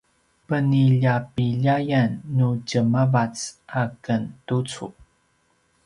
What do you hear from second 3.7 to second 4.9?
a ken tucu